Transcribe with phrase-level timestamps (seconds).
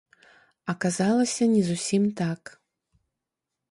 [0.73, 2.41] Аказалася, не зусім так.